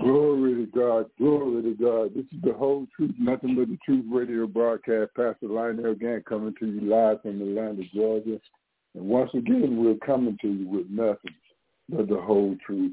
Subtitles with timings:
[0.00, 2.14] Glory to God, glory to God.
[2.14, 5.10] This is the whole truth, nothing but the truth radio broadcast.
[5.16, 8.40] Pastor Lionel Gantt coming to you live from Atlanta, Georgia.
[8.94, 11.34] And once again, we're coming to you with nothing
[11.88, 12.92] but the whole truth.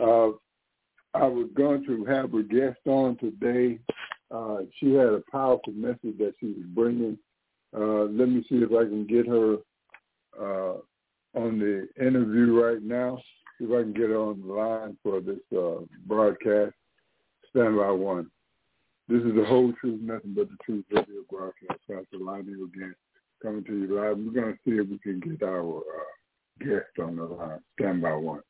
[0.00, 0.28] Uh,
[1.14, 3.78] I was going to have a guest on today.
[4.30, 7.18] Uh, she had a powerful message that she was bringing.
[7.76, 9.56] Uh, let me see if I can get her
[10.40, 10.78] uh,
[11.34, 13.18] on the interview right now.
[13.58, 16.74] If I can get on the line for this uh, broadcast.
[17.50, 18.30] Stand by one.
[19.08, 21.80] This is the whole truth, nothing but the truth radio broadcast.
[21.88, 22.94] Pastor Lionel Gantt
[23.42, 24.18] coming to you live.
[24.18, 27.60] We're going to see if we can get our uh, guest on the line.
[27.78, 28.42] Stand by one.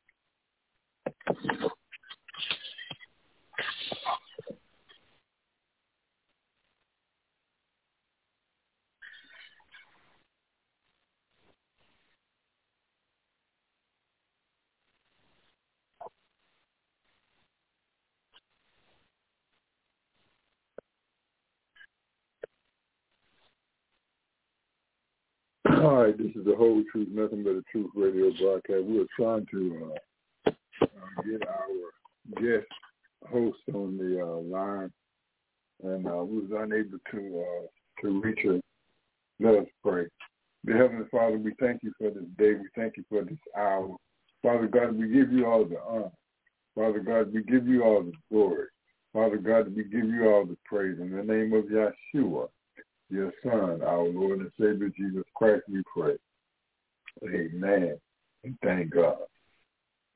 [25.87, 28.83] All right, this is the whole truth, nothing but the truth radio broadcast.
[28.83, 29.93] We were trying to
[30.45, 30.51] uh,
[30.83, 32.67] uh, get our guest
[33.31, 34.91] host on the uh, line,
[35.85, 38.59] and uh, we was unable to uh, to reach her.
[39.39, 40.07] Let us pray.
[40.65, 42.55] Dear Heavenly Father, we thank you for this day.
[42.55, 43.95] We thank you for this hour.
[44.43, 46.11] Father God, we give you all the honor.
[46.75, 48.67] Father God, we give you all the glory.
[49.13, 50.97] Father God, we give you all the praise.
[50.99, 52.49] In the name of Yeshua,
[53.09, 56.15] your Son, our Lord and Savior Jesus Christ, we pray.
[57.23, 57.97] Amen.
[58.43, 59.17] And thank God.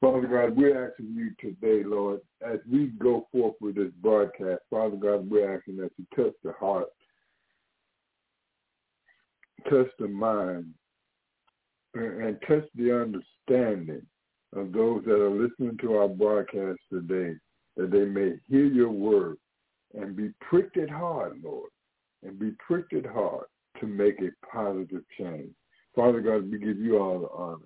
[0.01, 4.95] Father God, we're asking you today, Lord, as we go forth with this broadcast, Father
[4.95, 6.87] God, we're asking that you touch the heart,
[9.69, 10.73] touch the mind,
[11.93, 14.01] and touch the understanding
[14.55, 17.35] of those that are listening to our broadcast today,
[17.77, 19.37] that they may hear your word
[19.93, 21.69] and be pricked at heart, Lord,
[22.23, 23.49] and be pricked at heart
[23.79, 25.51] to make a positive change.
[25.95, 27.65] Father God, we give you all the honor.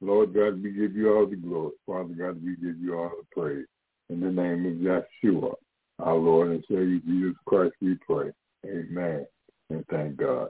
[0.00, 1.72] Lord God, we give you all the glory.
[1.86, 3.66] Father God, we give you all the praise.
[4.08, 5.54] In the name of Yeshua,
[6.00, 8.30] our Lord and Savior Jesus Christ, we pray.
[8.66, 9.26] Amen.
[9.70, 10.48] And thank God.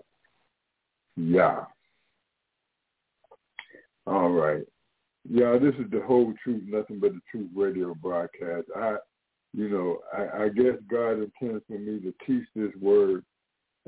[1.17, 1.65] Yeah.
[4.07, 4.65] All right.
[5.29, 8.67] Yeah, this is the whole truth, nothing but the truth radio broadcast.
[8.75, 8.97] I,
[9.53, 13.23] you know, I, I guess God intends for me to teach this word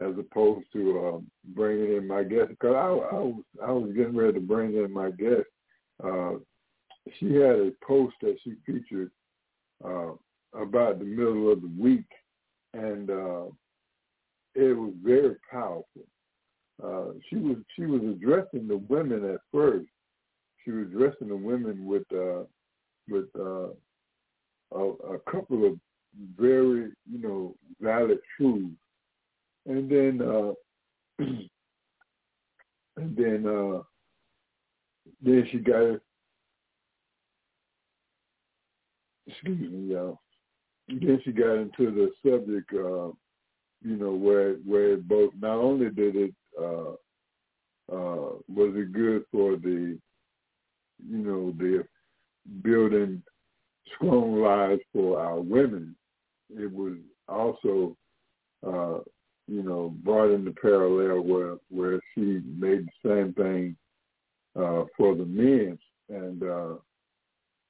[0.01, 2.51] as opposed to um, bringing in my guest.
[2.51, 5.47] Because I, I was I was getting ready to bring in my guest.
[6.03, 6.35] Uh,
[7.19, 9.11] she had a post that she featured
[9.85, 10.13] uh,
[10.59, 12.07] about the middle of the week,
[12.73, 13.45] and uh,
[14.55, 15.85] it was very powerful.
[16.83, 19.87] Uh, she was she was addressing the women at first.
[20.65, 22.45] She was addressing the women with uh,
[23.09, 23.69] with uh,
[24.73, 25.79] a, a couple of
[26.37, 28.75] very you know valid truths
[29.67, 30.53] and then uh
[32.97, 33.83] and then uh
[35.23, 35.99] then she got
[39.27, 40.21] excuse me y'all.
[40.89, 43.13] Then she got into the subject uh
[43.83, 46.93] you know where where it both not only did it uh
[47.93, 49.99] uh was it good for the
[51.07, 51.85] you know the
[52.63, 53.23] building
[53.95, 55.95] strong lives for our women
[56.51, 56.95] it was
[57.29, 57.97] also
[58.67, 59.01] uh
[59.47, 63.77] you know, brought in the parallel where where she made the same thing
[64.57, 65.79] uh, for the men.
[66.09, 66.75] And uh,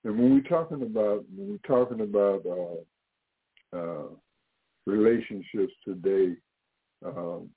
[0.05, 4.09] and when we're talking about when we're talking about uh, uh,
[4.87, 6.37] relationships today,
[7.05, 7.49] um,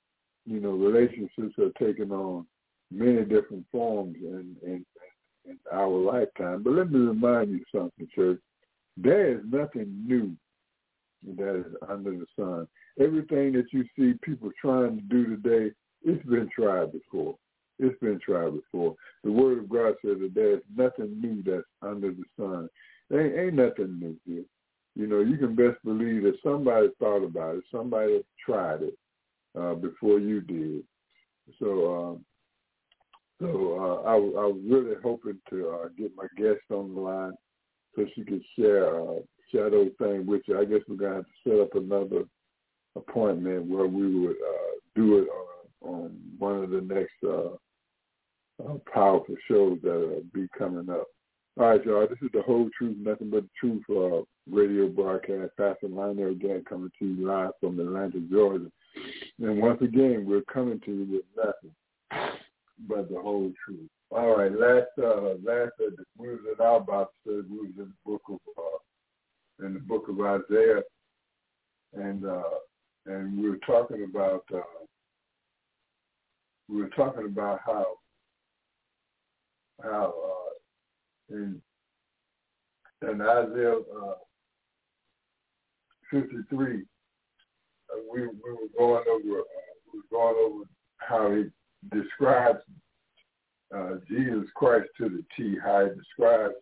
[0.46, 2.46] you know, relationships are taking on
[2.90, 4.84] many different forms in, in
[5.44, 6.62] in our lifetime.
[6.62, 8.40] But let me remind you something, church.
[8.96, 10.36] There is nothing new
[11.36, 12.66] that is under the sun.
[13.00, 15.72] Everything that you see people trying to do today,
[16.02, 17.36] it's been tried before.
[17.78, 18.94] It's been tried before.
[19.22, 22.68] The Word of God says that there's nothing new that's under the sun.
[23.08, 24.44] There ain't, ain't nothing new here.
[24.96, 27.64] You know, you can best believe that somebody thought about it.
[27.70, 28.98] Somebody tried it
[29.58, 30.82] uh, before you did.
[31.60, 32.24] So, um,
[33.40, 37.32] So uh, I, I was really hoping to uh, get my guest on the line
[37.94, 39.20] so she could share uh,
[39.52, 40.58] share those things with you.
[40.58, 42.24] I guess we're gonna have to set up another
[42.96, 45.28] appointment where we would uh, do it
[45.82, 47.54] on, on one of the next uh,
[48.64, 51.06] uh, powerful shows that will be coming up.
[51.58, 52.06] All right, y'all.
[52.08, 53.82] This is the whole truth, nothing but the truth.
[53.90, 55.50] Uh, radio broadcast.
[55.56, 58.70] Pastor Lionel Gantt coming to you live from Atlanta, Georgia.
[59.40, 62.38] And once again, we're coming to you with nothing
[62.88, 63.88] but the whole truth.
[64.10, 67.42] All right, last uh, last uh, we was in our Bible study.
[67.50, 70.82] We was in the book of uh, in the book of Isaiah,
[71.92, 72.42] and uh,
[73.08, 74.60] and we were talking about uh,
[76.68, 77.86] we were talking about how
[79.82, 81.60] how uh, in
[83.02, 84.14] in Isaiah uh,
[86.10, 86.82] 53,
[87.90, 89.44] uh, we we were going over uh,
[89.92, 90.64] we were going over
[90.98, 91.44] how he
[91.96, 92.60] describes
[93.74, 96.54] uh, Jesus Christ to the T, how it describes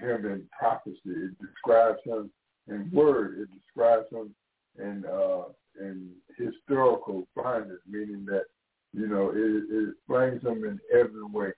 [0.00, 0.98] him in prophecy.
[1.06, 2.30] It describes him
[2.68, 3.40] in word.
[3.40, 4.34] It describes him
[4.78, 8.44] in uh, in historical findings, meaning that
[8.92, 11.52] you know it, it explains him in every way.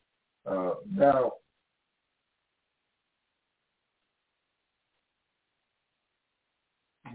[0.47, 1.33] Uh, now,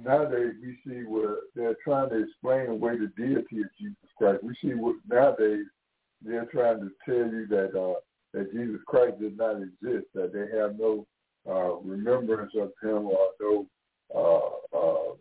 [0.04, 4.44] nowadays we see where they're trying to explain away the deity of Jesus Christ.
[4.44, 5.66] We see what nowadays
[6.24, 8.00] they're trying to tell you that uh,
[8.34, 11.06] that Jesus Christ did not exist, that they have no
[11.50, 13.68] uh, remembrance of him or no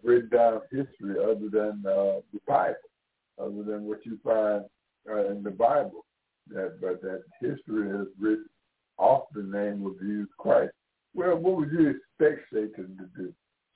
[0.06, 2.76] written down history other than uh, the Bible,
[3.40, 4.64] other than what you find
[5.10, 6.04] uh, in the Bible.
[6.48, 8.46] That but that history has written
[8.98, 10.72] off the name of Jesus Christ.
[11.12, 13.32] Well, what would you expect Satan to do?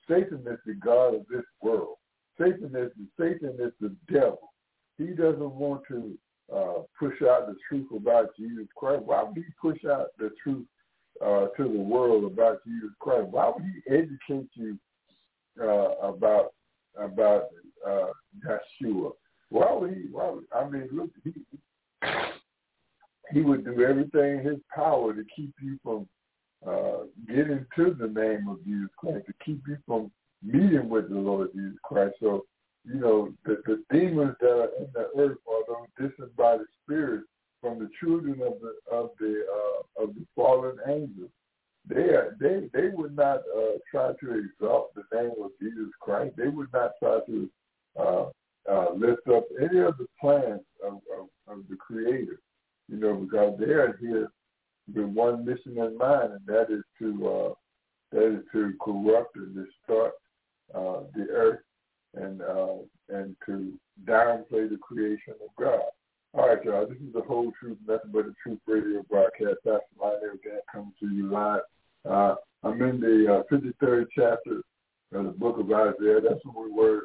[0.07, 1.95] Satan is the God of this world.
[2.39, 4.53] Satan is the, Satan is the devil.
[4.97, 6.17] He doesn't want to
[6.53, 9.03] uh, push out the truth about Jesus Christ.
[9.03, 10.65] Why would he push out the truth
[11.21, 13.27] uh, to the world about Jesus Christ?
[13.27, 14.77] Why would he educate you
[15.59, 16.53] uh, about
[16.97, 17.45] about
[17.87, 18.07] uh?
[19.49, 20.03] Why would he?
[20.11, 21.33] Would, I mean, look, he
[23.33, 26.07] he would do everything in his power to keep you from
[26.67, 30.11] uh, getting to the name of Jesus Christ, to keep you from
[30.43, 32.15] meeting with the Lord Jesus Christ.
[32.21, 32.45] So
[32.85, 37.27] you know, the, the demons that are in the earth are those disembodied spirits
[37.61, 41.29] from the children of the of the uh, of the fallen angels.
[41.87, 46.35] They are, they they would not uh, try to exalt the name of Jesus Christ.
[46.37, 47.49] They would not try to
[47.99, 48.25] uh,
[48.71, 52.39] uh, lift up any of the plans of, of, of the Creator.
[52.87, 54.29] You know, because they are here
[54.93, 57.53] with one mission in mind, and that is to uh,
[58.11, 60.13] that is to corrupt and distort
[60.75, 61.61] uh, the earth
[62.13, 62.77] and uh,
[63.09, 63.73] and to
[64.05, 65.81] downplay the creation of God.
[66.33, 66.87] All right, y'all.
[66.87, 69.57] This is the whole truth, nothing but the truth radio broadcast.
[69.65, 71.61] That's Lionel Gantt coming to you live.
[72.09, 74.61] Uh, I'm in the uh, 53rd chapter
[75.13, 76.21] of the book of Isaiah.
[76.21, 77.01] That's what we were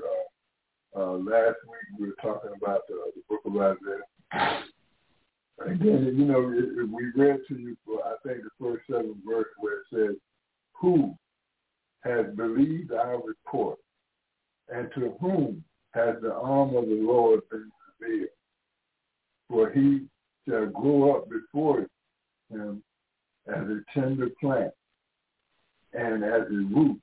[0.96, 1.98] uh, uh, last week.
[1.98, 4.62] We were talking about uh, the book of Isaiah.
[5.64, 9.16] Again, you know, it, it, we read to you for I think the first seven
[9.26, 10.16] verses where it says,
[10.80, 11.14] "Who
[12.04, 13.78] has believed our report?"
[14.68, 17.70] and to whom has the arm of the Lord been
[18.00, 18.28] revealed?
[19.48, 20.06] For he
[20.46, 21.86] shall grow up before
[22.50, 22.82] him
[23.48, 24.72] as a tender plant
[26.56, 27.00] a root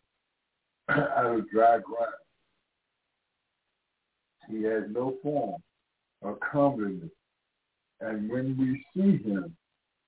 [0.89, 2.13] out of dry ground.
[4.49, 5.61] He has no form
[6.21, 7.09] or comeliness,
[8.01, 9.55] and when we see him,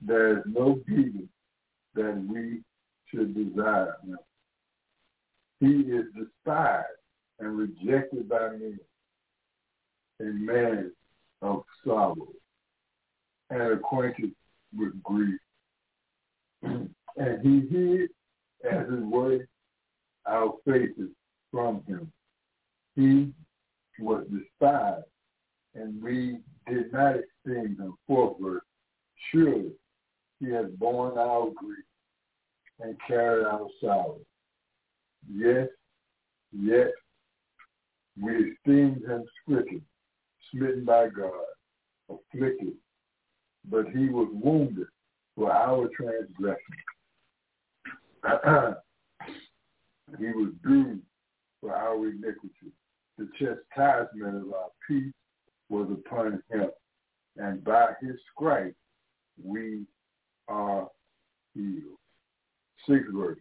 [0.01, 1.27] there is no beauty
[1.93, 2.61] that we
[3.07, 4.17] should desire him.
[5.59, 6.85] He is despised
[7.39, 8.79] and rejected by men,
[10.19, 10.91] a man
[11.41, 12.27] of sorrow
[13.49, 14.31] and acquainted
[14.75, 15.39] with grief.
[16.63, 16.89] and
[17.41, 18.09] he hid
[18.71, 19.41] as his way
[20.27, 21.09] our faces
[21.51, 22.11] from him.
[22.95, 23.31] He
[23.99, 25.05] was despised,
[25.75, 27.93] and we did not esteem him.
[28.07, 28.61] Verse.
[29.31, 29.71] Surely
[30.39, 31.85] he has borne our grief
[32.79, 34.19] and carried our sorrow.
[35.31, 35.67] Yes,
[36.51, 36.91] yet
[38.21, 39.81] we esteemed him stricken,
[40.51, 41.31] smitten by God,
[42.09, 42.73] afflicted,
[43.69, 44.87] but he was wounded
[45.35, 46.59] for our transgression.
[50.19, 51.01] he was bruised
[51.61, 52.71] for our iniquity.
[53.17, 55.13] The chastisement of our peace
[55.69, 56.69] was upon him,
[57.37, 58.75] and by his stripes
[59.43, 59.85] we
[60.47, 60.87] are
[61.53, 61.97] healed.
[62.87, 63.39] Sixth verse.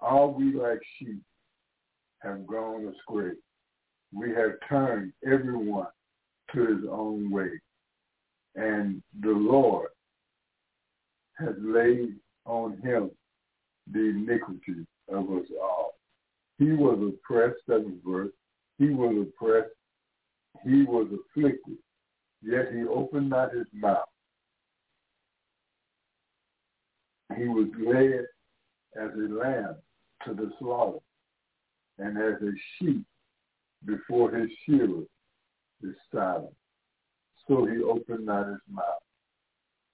[0.00, 1.20] All we like sheep
[2.20, 3.32] have gone astray.
[4.12, 5.88] We have turned everyone
[6.54, 7.50] to his own way,
[8.54, 9.88] and the Lord
[11.38, 12.14] has laid
[12.48, 13.10] on him
[13.92, 15.94] the iniquity of us all.
[16.58, 18.32] He was oppressed, seventh verse.
[18.78, 19.70] He was oppressed.
[20.64, 21.76] He was afflicted.
[22.42, 24.04] Yet he opened not his mouth.
[27.36, 28.24] He was led
[29.00, 29.76] as a lamb
[30.26, 30.98] to the slaughter,
[31.98, 33.04] and as a sheep
[33.84, 35.02] before his shearer
[35.82, 36.54] is silent.
[37.46, 38.84] So he opened not his mouth.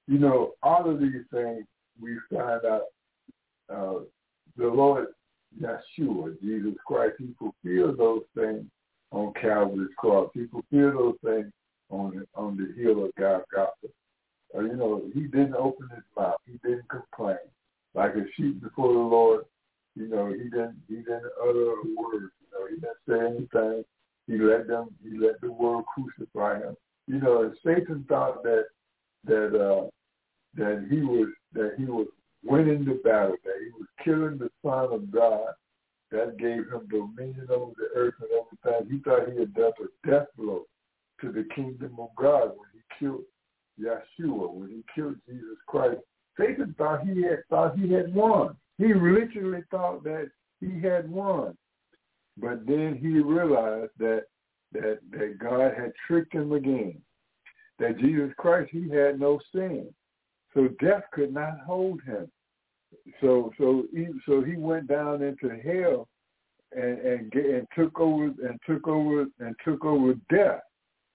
[0.07, 1.67] You know, all of these things
[2.01, 2.83] we find out
[3.73, 4.01] uh,
[4.57, 5.09] the Lord
[5.61, 8.65] Yeshua, Jesus Christ, he fulfilled those things
[9.11, 10.31] on Calvary's cross.
[10.35, 11.53] He fulfilled those things
[11.91, 13.89] on on the hill of Golgotha.
[14.55, 16.37] Uh, you know, he didn't open his mouth.
[16.47, 17.37] He didn't complain.
[17.95, 19.45] Like a sheep before the Lord,
[19.95, 22.31] you know, he didn't he didn't utter a word.
[22.41, 23.85] You know, he didn't say anything.
[24.27, 26.77] He let them he let the world crucify him.
[27.07, 28.65] You know, Satan thought that
[29.27, 29.89] that uh
[30.57, 32.07] that he was that he was
[32.45, 35.55] winning the battle, that he was killing the Son of God.
[36.11, 38.93] That gave him dominion over the earth and everything.
[38.93, 40.65] He thought he had dealt a death blow
[41.21, 43.23] to the kingdom of God when he killed
[43.81, 46.01] Yeshua, when he killed Jesus Christ.
[46.39, 48.57] Satan thought he had thought he had won.
[48.79, 50.31] He literally thought that
[50.61, 51.57] he had won.
[52.37, 54.25] But then he realized that
[54.73, 57.01] that that God had tricked him again.
[57.79, 59.93] That Jesus Christ he had no sin.
[60.55, 62.31] So death could not hold him.
[63.21, 66.09] So so he so he went down into hell
[66.73, 70.61] and and and took over and took over and took over death.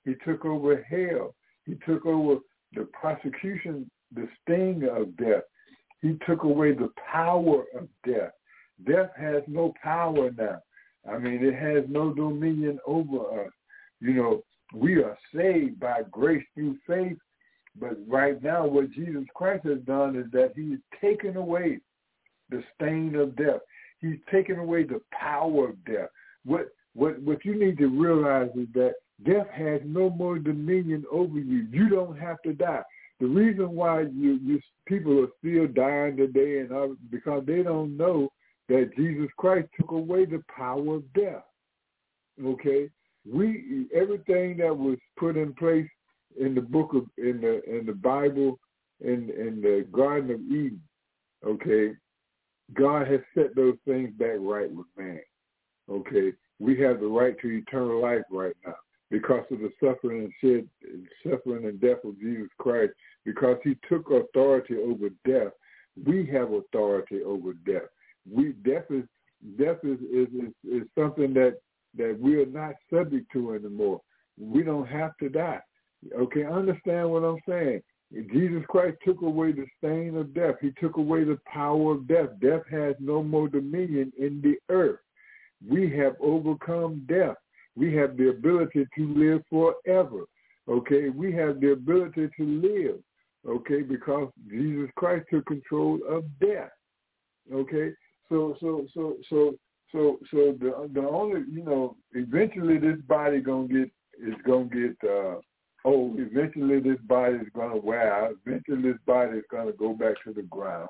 [0.06, 1.36] He took over hell.
[1.66, 2.40] He took over
[2.74, 5.44] the prosecution, the sting of death.
[6.02, 8.32] He took away the power of death.
[8.88, 10.60] Death has no power now.
[11.10, 13.52] I mean, it has no dominion over us.
[14.00, 14.44] You know,
[14.74, 17.18] we are saved by grace through faith,
[17.78, 21.80] but right now what Jesus Christ has done is that he's taken away
[22.50, 23.62] the stain of death.
[24.02, 26.10] He's taken away the power of death.
[26.46, 28.94] What what what you need to realize is that
[29.26, 31.68] death has no more dominion over you.
[31.72, 32.84] You don't have to die.
[33.20, 37.98] The reason why you, you people are still dying today and all, because they don't
[37.98, 38.30] know
[38.70, 41.44] that Jesus Christ took away the power of death.
[42.44, 42.90] Okay,
[43.30, 45.90] we everything that was put in place
[46.40, 48.60] in the book of in the in the Bible
[49.02, 50.82] in in the Garden of Eden.
[51.46, 51.94] Okay,
[52.74, 55.22] God has set those things back right with man.
[55.90, 58.76] Okay, we have the right to eternal life right now
[59.10, 60.70] because of the suffering and shed,
[61.28, 62.94] suffering and death of Jesus Christ.
[63.26, 65.54] Because He took authority over death,
[66.06, 67.90] we have authority over death.
[68.30, 69.06] We death is
[69.58, 71.58] death is is, is, is something that
[71.98, 74.02] that we are not subject to anymore.
[74.40, 75.62] We don't have to die.
[76.18, 77.82] Okay, understand what I'm saying.
[78.32, 80.56] Jesus Christ took away the stain of death.
[80.62, 82.30] He took away the power of death.
[82.42, 85.00] Death has no more dominion in the earth.
[85.68, 87.36] We have overcome death.
[87.76, 90.24] We have the ability to live forever.
[90.68, 93.00] Okay, we have the ability to live.
[93.48, 96.72] Okay, because Jesus Christ took control of death.
[97.54, 97.92] Okay,
[98.28, 99.56] so so so so
[99.92, 104.96] so so the the only you know eventually this body gonna get is gonna get
[105.10, 105.36] uh
[105.86, 108.36] oh, eventually this body is going to wear out.
[108.46, 110.90] Eventually this body is going to go back to the ground.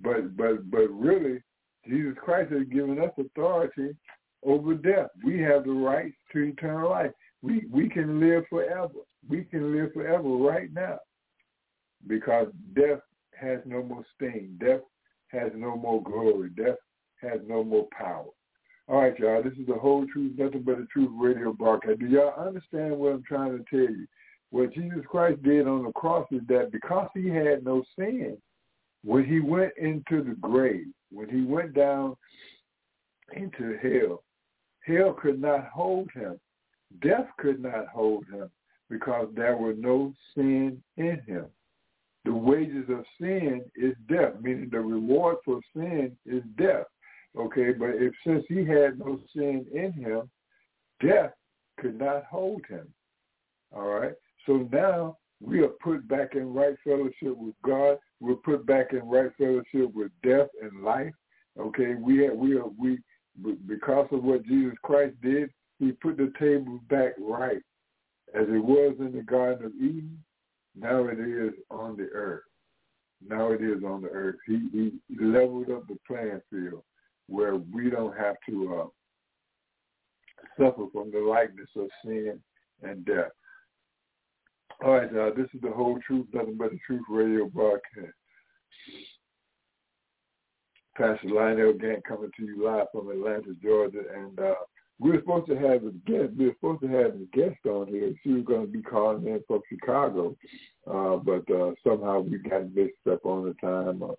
[0.00, 1.42] But but but really,
[1.86, 3.96] Jesus Christ has given us authority
[4.44, 5.08] over death.
[5.24, 7.12] We have the right to eternal life.
[7.42, 8.88] We we can live forever.
[9.28, 10.98] We can live forever right now
[12.06, 13.00] because death
[13.38, 14.56] has no more sting.
[14.60, 14.80] Death
[15.28, 16.50] has no more glory.
[16.50, 16.76] Death
[17.20, 18.26] has no more power.
[18.88, 19.42] All right, y'all.
[19.42, 21.98] This is the whole truth, nothing but the truth radio broadcast.
[21.98, 24.06] Do y'all understand what I'm trying to tell you?
[24.50, 28.36] What Jesus Christ did on the cross is that because he had no sin,
[29.04, 32.16] when he went into the grave, when he went down
[33.34, 34.22] into hell,
[34.84, 36.38] hell could not hold him.
[37.02, 38.48] Death could not hold him
[38.88, 41.46] because there was no sin in him.
[42.24, 46.86] The wages of sin is death, meaning the reward for sin is death.
[47.38, 50.30] Okay, but if since he had no sin in him,
[51.04, 51.32] death
[51.78, 52.86] could not hold him.
[53.74, 54.14] All right.
[54.46, 57.98] So now we are put back in right fellowship with God.
[58.20, 61.12] We're put back in right fellowship with death and life.
[61.58, 62.98] Okay, we have, we are we
[63.66, 67.62] because of what Jesus Christ did, he put the table back right
[68.34, 70.22] as it was in the Garden of Eden.
[70.74, 72.44] Now it is on the earth.
[73.26, 74.36] Now it is on the earth.
[74.46, 76.82] He, he leveled up the playing field
[77.28, 78.86] where we don't have to uh,
[80.58, 82.38] suffer from the likeness of sin
[82.82, 83.30] and death.
[84.84, 88.12] All right, this is the whole truth, nothing but the truth radio broadcast.
[90.96, 94.54] Pastor Lionel Gantt coming to you live from Atlanta, Georgia, and uh,
[94.98, 96.32] we were supposed to have a guest.
[96.38, 98.14] We were supposed to have a guest on here.
[98.22, 100.34] She was going to be calling in from Chicago,
[100.90, 104.14] uh, but uh, somehow we got mixed up on the time, uh,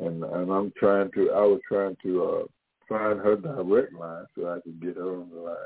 [0.00, 1.30] and and I'm trying to.
[1.32, 2.42] I was trying to uh,
[2.88, 5.56] find her direct line so I could get her on the line.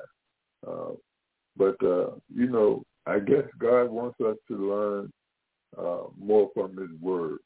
[0.67, 0.93] Uh,
[1.57, 5.13] but uh, you know, I guess God wants us to learn
[5.79, 7.39] uh, more from His Word.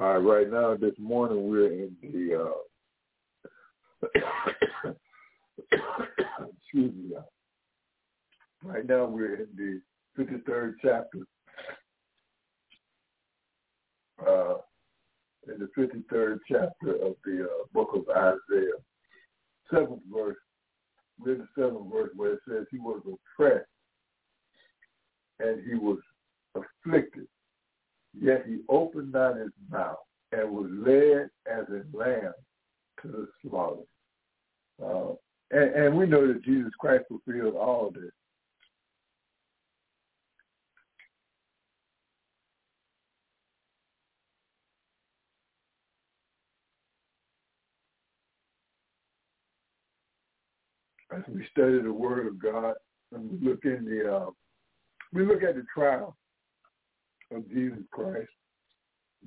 [0.00, 2.44] All right, right now, this morning we're in the.
[2.44, 2.52] Uh,
[6.62, 7.16] excuse me.
[8.62, 9.80] Right now we're in the
[10.18, 11.20] 53rd chapter.
[14.26, 14.54] Uh,
[15.48, 18.72] in the 53rd chapter of the uh, book of Isaiah,
[19.72, 20.36] seventh verse.
[21.18, 23.66] We're the seventh verse where it says he was oppressed
[25.40, 25.98] and he was
[26.54, 27.26] afflicted,
[28.18, 29.96] yet he opened not his mouth
[30.32, 32.32] and was led as a lamb
[33.02, 33.82] to the slaughter.
[34.82, 35.14] Uh,
[35.50, 38.10] and, and we know that Jesus Christ fulfilled all of this.
[51.26, 52.74] We study the Word of God,
[53.12, 54.30] and we look in the, uh,
[55.12, 56.16] we look at the trial
[57.34, 58.28] of Jesus Christ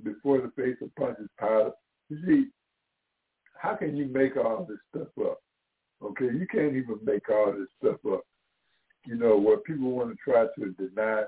[0.03, 1.73] before the face of Pontius Pilate.
[2.09, 2.45] You see,
[3.57, 5.39] how can you make all this stuff up?
[6.03, 8.21] Okay, you can't even make all this stuff up.
[9.05, 11.23] You know, what people want to try to deny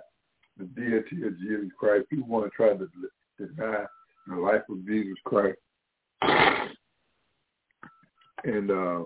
[0.57, 2.87] the deity of Jesus Christ, people want to try to
[3.37, 3.85] deny
[4.27, 5.57] the life of Jesus Christ,
[8.43, 9.03] and uh,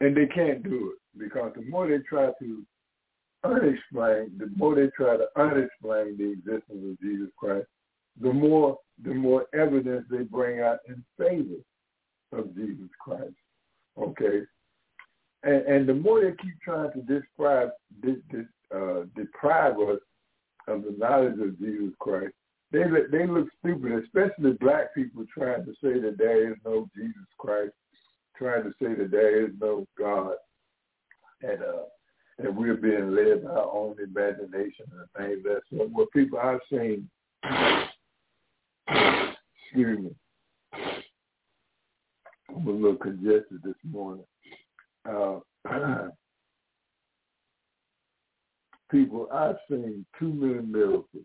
[0.00, 2.62] and they can't do it because the more they try to
[3.44, 7.66] unexplain, the more they try to unexplain the existence of Jesus Christ,
[8.20, 11.62] the more the more evidence they bring out in favor
[12.32, 13.34] of Jesus Christ.
[13.96, 14.42] Okay,
[15.42, 17.70] and, and the more they keep trying to describe,
[18.74, 20.00] uh, deprive us
[20.66, 22.34] of the knowledge of Jesus Christ,
[22.70, 27.26] they they look stupid, especially black people trying to say that there is no Jesus
[27.38, 27.72] Christ,
[28.38, 30.34] trying to say that there is no God,
[31.42, 31.84] and uh,
[32.38, 35.90] and we're being led by our own imagination and things that sort.
[35.90, 37.08] What people I've seen,
[38.88, 40.10] excuse me,
[42.54, 44.24] I'm a little congested this morning.
[45.08, 45.40] Uh,
[48.90, 51.24] people, I've seen too many miracles.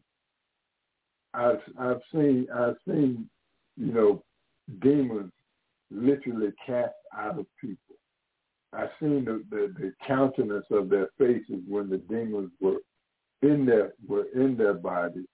[1.34, 3.30] I've I've seen I've seen
[3.78, 4.24] you know
[4.82, 5.32] demons
[5.94, 7.96] literally cast out of people.
[8.74, 12.78] I've seen the, the, the countenance of their faces when the demons were
[13.42, 15.28] in their were in their bodies,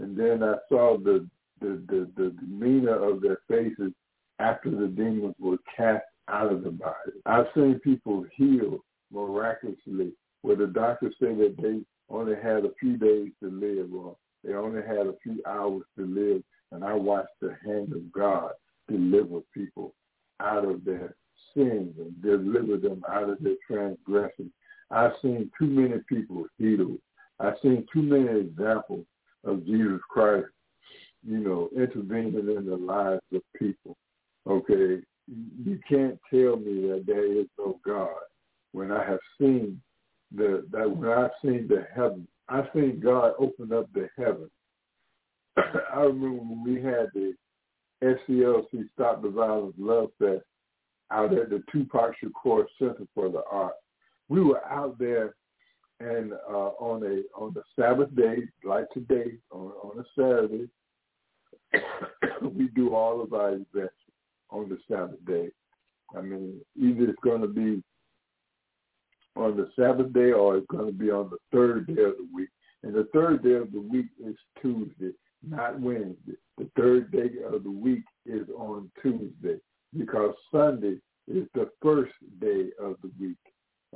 [0.00, 1.28] and then I saw the
[1.60, 3.92] the, the, the demeanor of their faces
[4.38, 7.12] after the demons were cast out of the body.
[7.26, 8.80] I've seen people healed
[9.12, 14.16] miraculously where the doctors say that they only had a few days to live or
[14.42, 16.42] they only had a few hours to live.
[16.72, 18.50] And I watched the hand of God
[18.88, 19.94] deliver people
[20.40, 21.14] out of their
[21.54, 24.50] sins and deliver them out of their transgressions.
[24.90, 26.98] I've seen too many people healed.
[27.40, 29.06] I've seen too many examples
[29.44, 30.46] of Jesus Christ,
[31.26, 33.96] you know, intervening in the lives of people.
[34.46, 38.10] Okay, you can't tell me that there is no God
[38.74, 39.80] when I have seen
[40.36, 44.50] the that when I've seen the heaven, I've seen God open up the heaven.
[45.56, 47.34] I remember when we had the
[48.04, 50.44] SCLC Stop the Violence Love Fest
[51.10, 53.76] out at the Tupac Shakur Center for the Arts.
[54.28, 55.34] We were out there
[56.00, 60.68] and uh, on a on the Sabbath day, like today, on, on a Saturday,
[62.42, 63.94] we do all of our events
[64.50, 65.50] on the Sabbath day.
[66.16, 67.82] I mean, either it's going to be
[69.36, 72.28] on the Sabbath day or it's going to be on the third day of the
[72.32, 72.50] week.
[72.82, 75.12] And the third day of the week is Tuesday,
[75.46, 76.36] not Wednesday.
[76.58, 79.58] The third day of the week is on Tuesday
[79.96, 83.38] because Sunday is the first day of the week.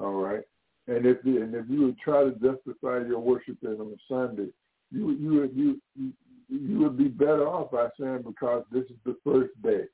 [0.01, 0.43] All right.
[0.87, 4.51] And if you, and if you would try to justify your worshiping on Sunday,
[4.91, 6.13] you you you
[6.49, 9.85] you would be better off by saying because this is the first day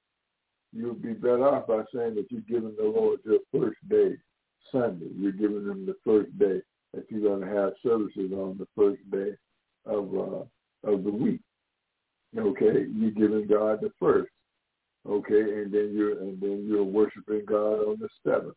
[0.72, 4.16] you would be better off by saying that you're giving the Lord your first day,
[4.72, 5.06] Sunday.
[5.16, 6.60] You're giving them the first day
[6.92, 9.36] that you're going to have services on the first day
[9.86, 11.40] of uh, of the week.
[12.36, 14.30] Okay, you're giving God the first.
[15.08, 18.56] Okay, and then you're and then you're worshiping God on the seventh,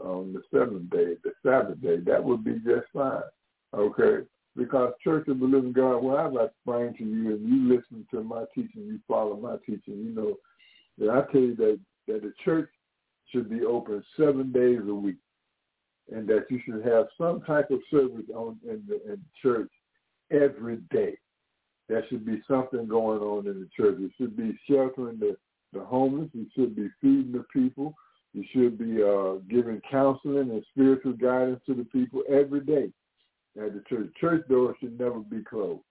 [0.00, 1.98] on the seventh day, the Sabbath day.
[1.98, 3.22] That would be just fine.
[3.72, 8.06] Okay, Because Church of the Living God, what I've explained to you, and you listen
[8.10, 10.36] to my teaching, you follow my teaching, you know
[10.98, 12.68] that I tell you that that the church
[13.30, 15.18] should be open seven days a week,
[16.12, 19.70] and that you should have some type of service on in the in church
[20.32, 21.16] every day.
[21.88, 23.98] There should be something going on in the church.
[24.00, 25.36] It should be sheltering the,
[25.72, 26.28] the homeless.
[26.34, 27.94] It should be feeding the people.
[28.32, 32.90] You should be uh, giving counseling and spiritual guidance to the people every day
[33.60, 34.10] at the church.
[34.20, 35.82] Church doors should never be closed.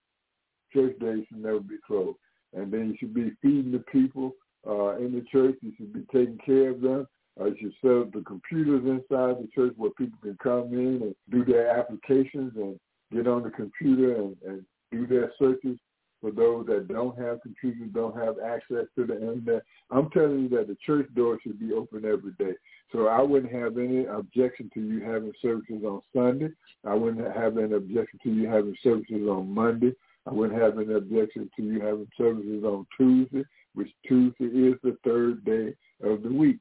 [0.74, 2.18] Church days should never be closed.
[2.54, 4.34] And then you should be feeding the people
[4.68, 5.58] uh, in the church.
[5.62, 7.08] You should be taking care of them.
[7.40, 11.02] Uh, you should set up the computers inside the church where people can come in
[11.02, 12.80] and do their applications and
[13.14, 15.78] get on the computer and, and do their searches
[16.22, 19.64] for those that don't have computers, don't have access to the internet.
[19.92, 22.56] I'm telling you that the church door should be open every day.
[22.92, 26.50] So I wouldn't have any objection to you having services on Sunday.
[26.86, 29.94] I wouldn't have any objection to you having services on Monday.
[30.28, 34.98] I wouldn't have any objection to you having services on Tuesday, which Tuesday is the
[35.04, 36.58] third day of the week.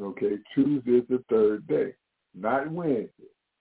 [0.00, 1.94] Okay, Tuesday is the third day,
[2.34, 3.10] not Wednesday,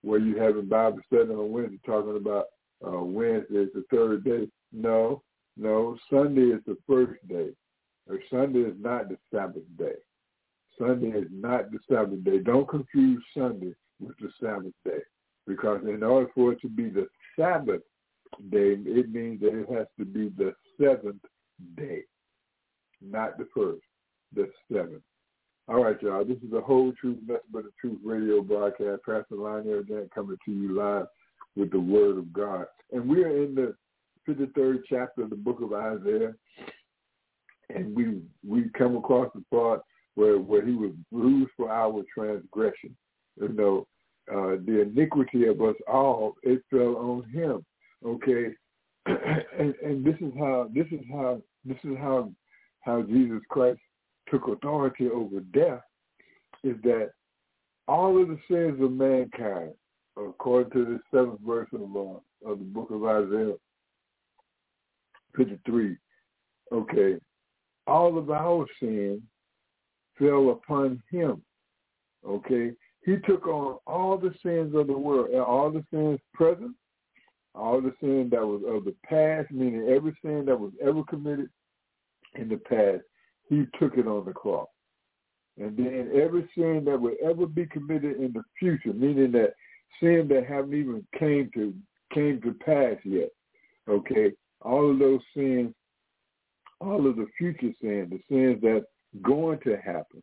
[0.02, 2.48] where you having Bible study on Wednesday talking about
[2.86, 4.48] uh, Wednesday is the third day.
[4.76, 5.24] No,
[5.56, 7.50] no, Sunday is the first day.
[8.08, 9.96] Or Sunday is not the Sabbath day.
[10.78, 12.40] Sunday is not the Sabbath day.
[12.40, 15.00] Don't confuse Sunday with the Sabbath day.
[15.48, 17.08] Because in order for it to be the
[17.40, 17.82] Sabbath
[18.52, 21.24] day, it means that it has to be the seventh
[21.78, 22.02] day,
[23.02, 23.86] not the first,
[24.36, 25.04] the seventh.
[25.68, 26.26] All right, y'all.
[26.26, 29.02] This is the Whole Truth, Nothing But the Truth radio broadcast.
[29.06, 31.08] Pastor Lionel Gantt coming to you live
[31.56, 32.66] with the Word of God.
[32.92, 33.74] And we are in the
[34.28, 36.34] 53rd chapter of the book of Isaiah.
[37.70, 39.82] And we we come across the part
[40.16, 42.96] where, where he was bruised for our transgression.
[43.40, 43.88] You know,
[44.32, 47.66] uh, the iniquity of us all, it fell on him.
[48.06, 48.54] Okay.
[49.06, 52.32] and, and this is how this is how this is how
[52.82, 53.80] how Jesus Christ
[54.30, 55.82] took authority over death
[56.64, 57.12] is that
[57.88, 59.74] all of the sins of mankind,
[60.18, 63.54] according to the seventh verse of, uh, of the book of Isaiah
[65.38, 65.98] 53,
[66.72, 67.16] okay,
[67.88, 69.22] all of our sin
[70.18, 71.42] fell upon him,
[72.28, 72.72] okay?
[73.06, 76.76] He took on all the sins of the world, all the sins present,
[77.54, 81.50] all the sin that was of the past, meaning every sin that was ever committed
[82.36, 83.04] in the past,
[83.48, 84.68] he took it on the cross.
[85.58, 89.54] And then every sin that would ever be committed in the future, meaning that
[90.02, 91.74] sin that haven't even came to
[92.14, 93.30] came to pass yet.
[93.88, 94.32] Okay,
[94.66, 95.74] all of those sins,
[96.82, 98.86] all of the future sins, the sins that's
[99.22, 100.22] going to happen,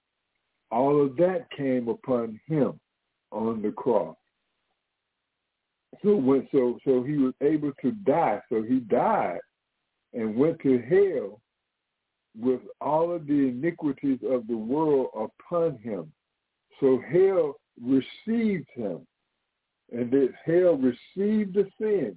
[0.70, 2.78] all of that came upon him
[3.30, 4.16] on the cross.
[6.02, 8.40] So when so so he was able to die.
[8.48, 9.40] So he died
[10.14, 11.40] and went to hell
[12.38, 16.10] with all of the iniquities of the world upon him.
[16.80, 19.06] So hell received him.
[19.92, 22.16] And that hell received the sin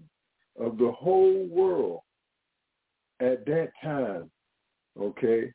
[0.57, 1.99] of the whole world
[3.19, 4.29] at that time,
[4.99, 5.51] okay?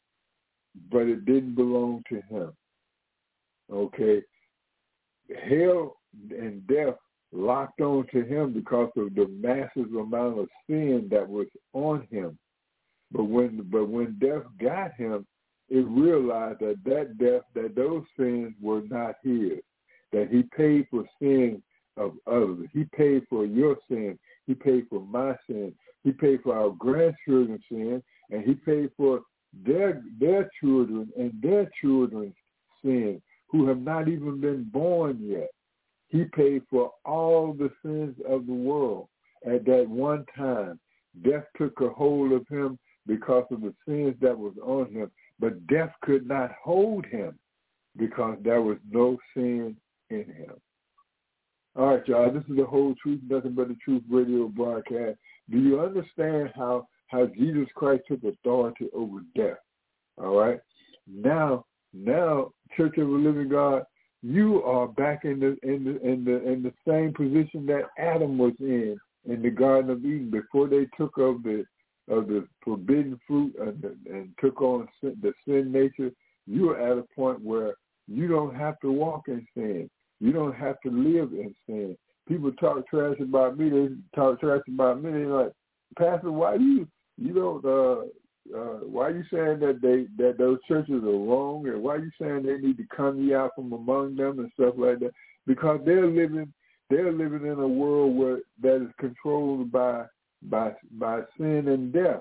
[0.90, 2.52] But it didn't belong to him,
[3.72, 4.22] okay?
[5.48, 5.96] Hell
[6.30, 6.94] and death
[7.32, 12.38] locked on to him because of the massive amount of sin that was on him
[13.12, 15.26] but when but when death got him,
[15.68, 19.58] it realized that that death, that those sins were not his.
[20.12, 21.62] That he paid for sin
[21.96, 22.68] of others.
[22.72, 24.18] He paid for your sin.
[24.46, 25.74] He paid for my sin.
[26.02, 29.20] He paid for our grandchildren's sin, and he paid for
[29.64, 32.34] their their children and their children's
[32.82, 35.50] sin, who have not even been born yet.
[36.08, 39.08] He paid for all the sins of the world
[39.46, 40.78] at that one time.
[41.24, 45.10] Death took a hold of him because of the sins that was on him.
[45.38, 47.38] But death could not hold him
[47.96, 49.76] because there was no sin
[50.10, 50.54] in him.
[51.76, 52.32] All right, y'all.
[52.32, 55.18] This is the whole truth, nothing but the truth radio broadcast.
[55.50, 59.58] Do you understand how how Jesus Christ took authority over death?
[60.18, 60.60] All right.
[61.06, 63.84] Now, now, Church of the Living God,
[64.22, 68.36] you are back in the in the in the in the same position that Adam
[68.36, 71.64] was in in the Garden of Eden before they took of the
[72.08, 76.10] of the forbidden fruit and, and took on sin, the sin nature,
[76.46, 77.74] you are at a point where
[78.08, 79.88] you don't have to walk in sin.
[80.20, 81.96] You don't have to live in sin.
[82.28, 83.70] People talk trash about me.
[83.70, 85.10] They talk trash about me.
[85.10, 85.52] They're like,
[85.98, 88.02] Pastor, why do you you don't uh
[88.56, 92.04] uh why are you saying that they that those churches are wrong and why are
[92.04, 95.12] you saying they need to come ye out from among them and stuff like that?
[95.46, 96.52] Because they're living
[96.88, 100.04] they're living in a world where that is controlled by
[100.42, 102.20] by by sin and death.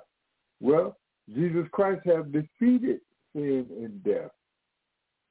[0.60, 0.98] Well,
[1.34, 3.02] Jesus Christ have defeated
[3.34, 4.32] sin and death.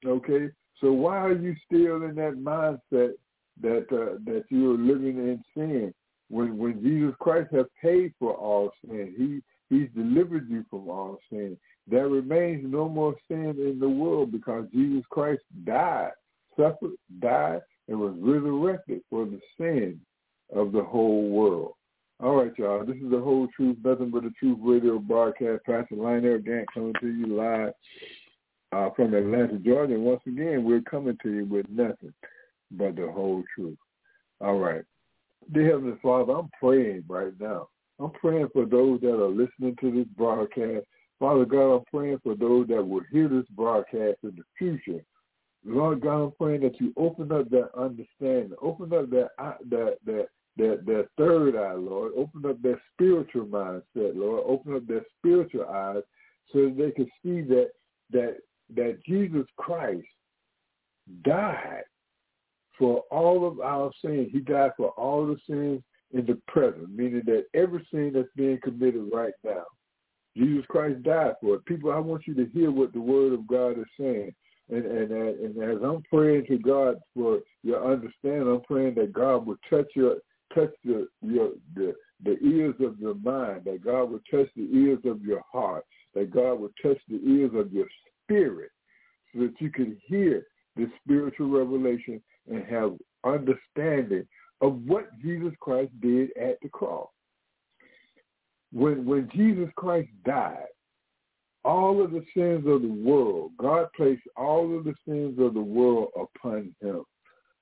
[0.07, 0.49] Okay,
[0.81, 3.13] so why are you still in that mindset
[3.61, 5.95] that uh, that you are living in sin
[6.29, 9.15] when when Jesus Christ has paid for all sin?
[9.17, 11.57] He He's delivered you from all sin.
[11.87, 16.13] There remains no more sin in the world because Jesus Christ died,
[16.57, 20.01] suffered, died, and was resurrected for the sin
[20.55, 21.73] of the whole world.
[22.21, 22.85] All right, y'all.
[22.85, 25.65] This is the whole truth, nothing but the truth radio broadcast.
[25.65, 27.73] Pastor Lionel Gantt coming to you live
[28.73, 29.99] uh, from Atlanta, Georgia.
[29.99, 32.13] Once again, we're coming to you with nothing
[32.71, 33.79] but the whole truth.
[34.41, 34.83] All right.
[35.53, 37.69] Dear Heavenly Father, I'm praying right now.
[37.99, 40.87] I'm praying for those that are listening to this broadcast.
[41.19, 45.03] Father God, I'm praying for those that will hear this broadcast in the future.
[45.65, 49.31] Lord God, I'm praying that you open up that understanding, open up that
[49.69, 52.13] that that that that third eye, Lord.
[52.17, 54.45] Open up their spiritual mindset, Lord.
[54.47, 56.03] Open up their spiritual eyes
[56.53, 57.71] so that they can see that
[58.11, 58.37] that
[58.75, 60.07] that Jesus Christ
[61.25, 61.85] died
[62.79, 64.29] for all of our sins.
[64.33, 68.59] He died for all the sins in the present, meaning that every sin that's being
[68.63, 69.65] committed right now,
[70.37, 71.65] Jesus Christ died for it.
[71.65, 74.35] People, I want you to hear what the Word of God is saying.
[74.71, 79.47] And, and, and as I'm praying to God for your understanding, I'm praying that God
[79.47, 80.17] will touch your
[80.55, 84.99] touch the your the the ears of your mind, that God will touch the ears
[85.05, 87.87] of your heart, that God will touch the ears of your
[88.29, 88.71] spirit,
[89.33, 92.93] so that you can hear the spiritual revelation and have
[93.25, 94.27] understanding
[94.61, 97.09] of what Jesus Christ did at the cross.
[98.73, 100.67] When when Jesus Christ died,
[101.65, 105.61] all of the sins of the world, God placed all of the sins of the
[105.61, 107.03] world upon him.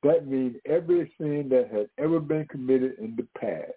[0.03, 3.73] That means every sin that has ever been committed in the past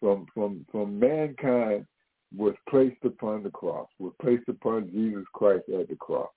[0.00, 1.86] from from from mankind
[2.36, 6.30] was placed upon the cross, was placed upon Jesus Christ at the cross.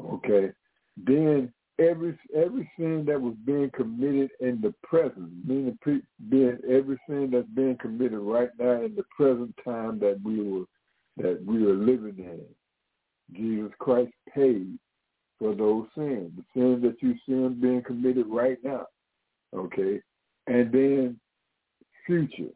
[0.00, 0.50] Okay.
[0.96, 5.78] Then every every sin that was being committed in the present, meaning
[6.28, 10.64] being every sin that's being committed right now in the present time that we were
[11.16, 12.40] that we are living in.
[13.32, 14.78] Jesus Christ paid
[15.38, 18.86] for those sins, the sins that you see being committed right now.
[19.54, 20.00] Okay?
[20.46, 21.20] And then
[22.06, 22.52] future.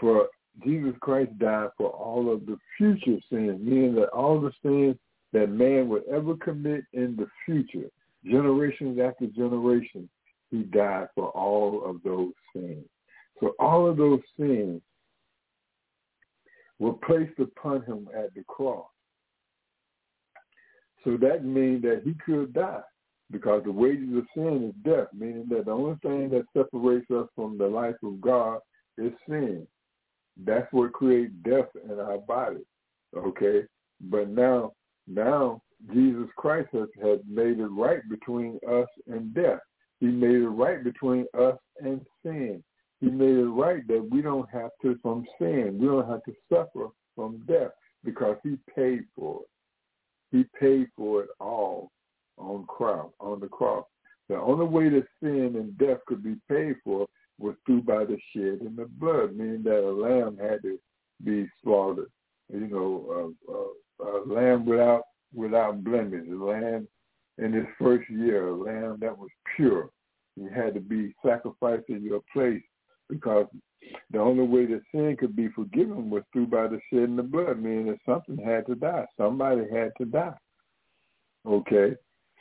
[0.00, 0.28] For
[0.64, 4.96] Jesus Christ died for all of the future sins, meaning that all the sins
[5.32, 7.88] that man would ever commit in the future,
[8.24, 10.08] generations after generations,
[10.50, 12.84] he died for all of those sins.
[13.38, 14.82] So all of those sins
[16.78, 18.86] were placed upon him at the cross.
[21.04, 22.82] So that means that he could die
[23.30, 27.28] because the wages of sin is death, meaning that the only thing that separates us
[27.34, 28.58] from the life of God
[28.98, 29.66] is sin.
[30.44, 32.64] That's what creates death in our body.
[33.16, 33.62] Okay?
[34.00, 34.72] But now
[35.06, 35.60] now
[35.92, 39.60] Jesus Christ has, has made it right between us and death.
[39.98, 42.62] He made it right between us and sin.
[43.00, 45.78] He made it right that we don't have to from sin.
[45.80, 47.70] We don't have to suffer from death
[48.04, 50.36] because he paid for it.
[50.36, 51.90] He paid for it all
[52.38, 53.84] on cross, on the cross.
[54.28, 57.06] The only way that sin and death could be paid for
[57.40, 60.78] was through by the shed shedding of blood, meaning that a lamb had to
[61.24, 62.10] be slaughtered.
[62.52, 65.02] You know, a, a, a lamb without
[65.34, 66.86] without blemish, a lamb
[67.38, 69.90] in his first year, a lamb that was pure.
[70.36, 72.62] He had to be sacrificed in your place
[73.08, 73.46] because
[74.10, 77.60] the only way that sin could be forgiven was through by the shedding of blood,
[77.60, 79.06] meaning that something had to die.
[79.16, 80.36] Somebody had to die.
[81.46, 81.94] Okay?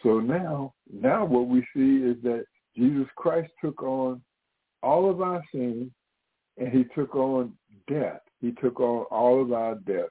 [0.04, 4.22] So now, now what we see is that Jesus Christ took on
[4.82, 5.92] all of our sins
[6.58, 7.54] and he took on
[7.88, 8.22] death.
[8.42, 10.10] He took on all of our death.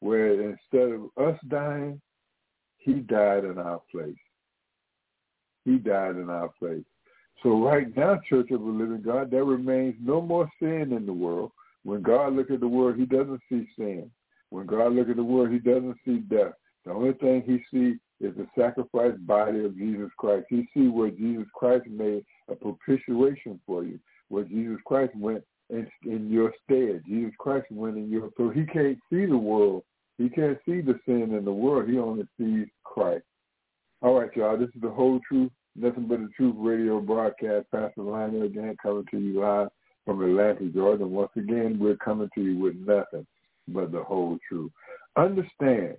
[0.00, 2.00] Where instead of us dying,
[2.78, 4.14] he died in our place.
[5.64, 6.84] He died in our place.
[7.42, 11.12] So right now, Church of the Living God, there remains no more sin in the
[11.12, 11.52] world.
[11.84, 14.10] When God looks at the world, he doesn't see sin.
[14.48, 16.52] When God looks at the world, he doesn't see death.
[16.84, 20.46] The only thing he sees is the sacrificed body of Jesus Christ.
[20.50, 25.86] You see where Jesus Christ made a propitiation for you, where Jesus Christ went in,
[26.04, 27.02] in your stead.
[27.06, 29.82] Jesus Christ went in your so he can't see the world.
[30.18, 31.88] He can't see the sin in the world.
[31.88, 33.24] He only sees Christ.
[34.02, 34.58] All right, y'all.
[34.58, 37.66] This is the whole truth Nothing but the truth radio broadcast.
[37.70, 39.68] Pastor Lionel Gantt coming to you live
[40.04, 41.04] from Atlanta, Georgia.
[41.04, 43.26] And once again, we're coming to you with nothing
[43.68, 44.72] but the whole truth.
[45.16, 45.96] Understand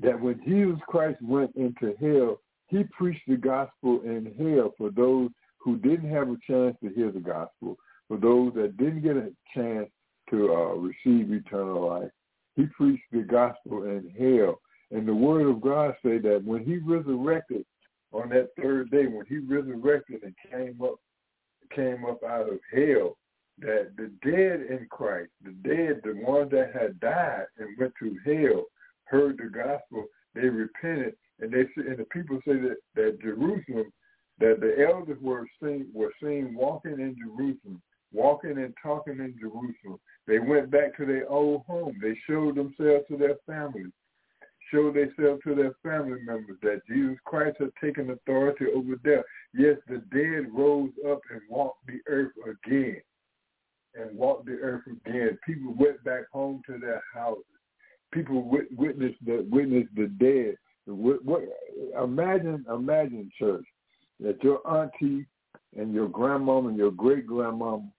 [0.00, 5.30] that when Jesus Christ went into hell he preached the gospel in hell for those
[5.58, 7.76] who didn't have a chance to hear the gospel,
[8.08, 9.88] for those that didn't get a chance
[10.30, 12.10] to uh, receive eternal life.
[12.54, 14.60] He preached the gospel in hell.
[14.90, 17.64] And the word of God say that when he resurrected
[18.12, 20.96] on that third day, when he resurrected and came up
[21.74, 23.16] came up out of hell,
[23.58, 28.16] that the dead in Christ, the dead, the ones that had died and went to
[28.24, 28.64] hell,
[29.06, 33.92] heard the gospel, they repented, and they and the people say that that Jerusalem,
[34.38, 39.98] that the elders were seen were seen walking in Jerusalem, walking and talking in Jerusalem.
[40.26, 41.98] They went back to their old home.
[42.00, 43.92] They showed themselves to their families,
[44.72, 49.24] showed themselves to their family members that Jesus Christ had taken authority over death.
[49.54, 53.00] Yes, the dead rose up and walked the earth again
[53.94, 55.38] and walked the earth again.
[55.46, 57.44] People went back home to their houses.
[58.12, 60.56] People witness the witnessed the dead.
[60.86, 61.42] What, what,
[62.02, 63.64] imagine, imagine, church,
[64.20, 65.26] that your auntie
[65.76, 67.90] and your grandmom and your great grandmom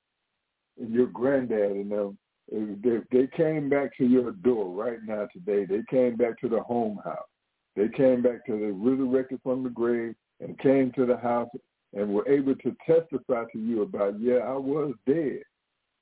[0.80, 2.18] and your granddad and them,
[2.50, 6.62] if they came back to your door right now today, they came back to the
[6.62, 7.28] home house.
[7.76, 11.50] They came back to the resurrected from the grave and came to the house
[11.94, 15.42] and were able to testify to you about, yeah, I was dead.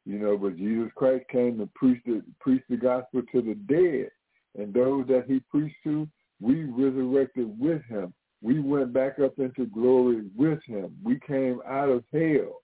[0.06, 2.22] You know, but Jesus Christ came and preached the,
[2.70, 4.10] the gospel to the dead.
[4.58, 6.08] And those that he preached to,
[6.40, 8.14] we resurrected with him.
[8.42, 10.96] We went back up into glory with him.
[11.04, 12.62] We came out of hell.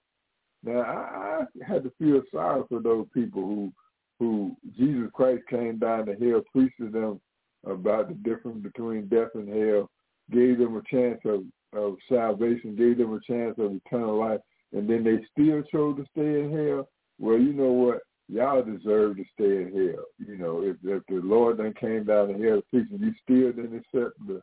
[0.64, 3.74] Now, I, I had to feel sorry for those people who,
[4.20, 7.20] who Jesus Christ came down to hell, preached to them
[7.66, 9.90] about the difference between death and hell,
[10.32, 14.42] gave them a chance of, of salvation, gave them a chance of eternal life,
[14.74, 16.88] and then they still chose to stay in hell
[17.22, 18.00] well, you know what?
[18.28, 20.06] Y'all deserve to stay in hell.
[20.18, 23.78] You know, if, if the Lord then came down to hell preaching, you still didn't
[23.78, 24.42] accept the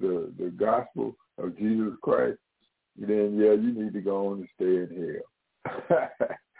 [0.00, 2.38] the the gospel of Jesus Christ,
[2.96, 5.20] then yeah, you need to go on and stay in
[5.64, 6.08] hell.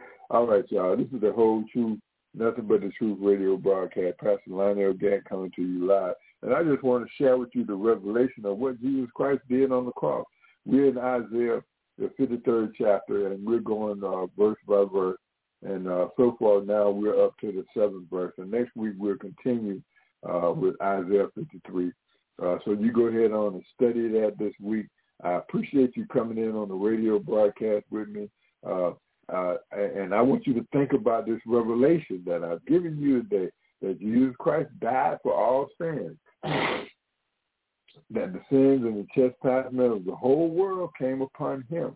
[0.31, 0.97] All right, y'all.
[0.97, 1.99] This is the whole truth,
[2.35, 4.19] nothing but the truth radio broadcast.
[4.19, 6.15] Pastor Lionel Gantt coming to you live.
[6.43, 9.73] And I just want to share with you the revelation of what Jesus Christ did
[9.73, 10.25] on the cross.
[10.65, 11.63] We're in Isaiah,
[11.99, 15.19] the 53rd chapter, and we're going uh, verse by verse.
[15.65, 18.33] And uh, so far now we're up to the seventh verse.
[18.39, 19.83] And next week we'll continue
[20.29, 21.93] uh, with Isaiah 53.
[22.41, 24.87] Uh, so you go ahead on and study that this week.
[25.23, 28.29] I appreciate you coming in on the radio broadcast with me.
[28.65, 28.93] Uh,
[29.33, 33.51] uh, and I want you to think about this revelation that I've given you today,
[33.83, 40.15] that Jesus Christ died for all sins, that the sins and the chastisement of the
[40.15, 41.95] whole world came upon him,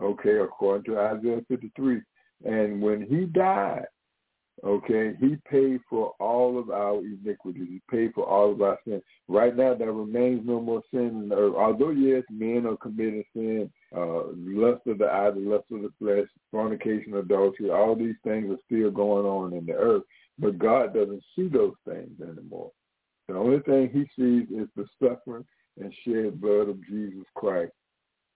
[0.00, 2.00] okay, according to Isaiah 53.
[2.44, 3.86] And when he died,
[4.64, 7.68] okay, he paid for all of our iniquities.
[7.68, 9.02] He paid for all of our sins.
[9.28, 11.54] Right now, there remains no more sin in the earth.
[11.56, 15.90] Although, yes, men are committing sin, uh, lust of the eye, the lust of the
[15.98, 20.02] flesh, fornication, adultery, all these things are still going on in the earth.
[20.38, 22.70] But God doesn't see those things anymore.
[23.28, 25.44] The only thing he sees is the suffering
[25.78, 27.72] and shed blood of Jesus Christ.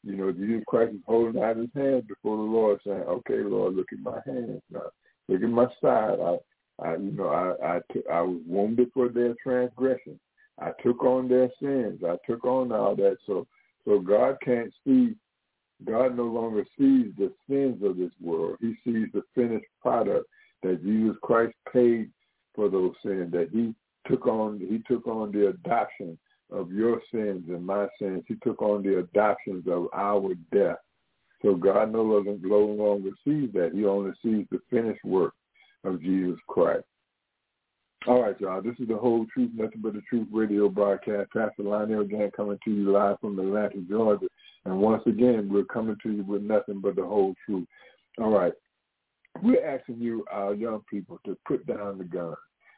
[0.05, 3.75] You know, Jesus Christ is holding out his hand before the Lord, saying, "Okay, Lord,
[3.75, 4.91] look at my hands now.
[5.29, 6.19] Look at my side.
[6.21, 6.39] I,
[6.83, 10.21] I, you know, I, I, t- I was wounded for their transgression.
[10.61, 12.03] I took on their sins.
[12.05, 13.17] I took on all that.
[13.27, 13.47] So,
[13.87, 15.15] so God can't see.
[15.85, 18.59] God no longer sees the sins of this world.
[18.61, 20.27] He sees the finished product
[20.63, 22.11] that Jesus Christ paid
[22.55, 23.33] for those sins.
[23.33, 23.75] That He
[24.07, 24.59] took on.
[24.59, 26.19] He took on the adoption
[26.55, 28.23] of your sins and my sins.
[28.29, 30.77] He took on the adoptions of our death.
[31.43, 33.73] So God no longer, sees that.
[33.75, 35.35] He only sees the finished work
[35.85, 36.85] of Jesus Christ.
[38.07, 38.63] All right, y'all.
[38.63, 41.31] This is the whole truth, nothing but the truth radio broadcast.
[41.33, 44.27] Pastor Lionel Gantt coming to you live from Atlanta, Georgia.
[44.65, 47.67] And once again, we're coming to you with nothing but the whole truth.
[48.19, 48.53] All right.
[49.43, 52.35] We're asking you, our young people, to put down the gun.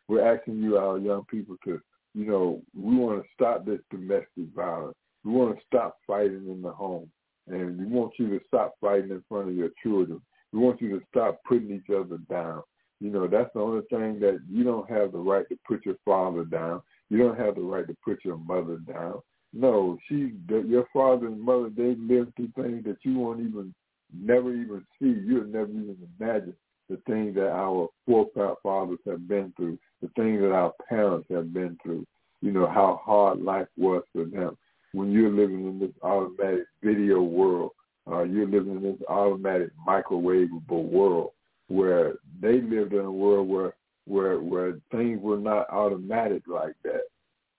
[0.08, 1.80] We're asking you, our young people, to
[2.16, 4.96] you know, we want to stop this domestic violence.
[5.22, 7.10] We want to stop fighting in the home.
[7.46, 10.22] And we want you to stop fighting in front of your children.
[10.52, 12.62] We want you to stop putting each other down.
[13.00, 15.96] You know, that's the only thing that you don't have the right to put your
[16.06, 16.80] father down.
[17.10, 19.20] You don't have the right to put your mother down.
[19.52, 23.74] No, she, your father and mother, they lived through things that you won't even,
[24.18, 25.20] never even see.
[25.24, 26.54] You'll never even imagine
[26.88, 31.78] the things that our forefathers have been through, the things that our parents have been
[31.82, 32.06] through,
[32.42, 34.56] you know, how hard life was for them.
[34.92, 37.72] When you're living in this automatic video world,
[38.10, 41.30] uh, you're living in this automatic microwavable world
[41.68, 43.74] where they lived in a world where
[44.06, 47.02] where where things were not automatic like that.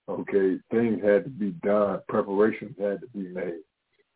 [0.09, 1.99] Okay, things had to be done.
[2.07, 3.59] Preparations had to be made.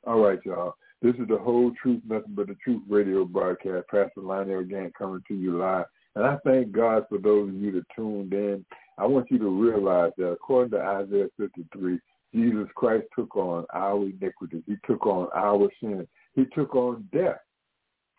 [0.08, 0.76] All right, y'all.
[1.02, 3.88] This is the whole truth, nothing but the truth radio broadcast.
[3.90, 5.86] Pastor Lionel Gantt coming to you live.
[6.16, 8.66] And I thank God for those of you that tuned in.
[8.98, 12.00] I want you to realize that according to Isaiah 53,
[12.34, 14.64] Jesus Christ took on our iniquities.
[14.68, 16.08] He took on our sin.
[16.34, 17.40] He took on death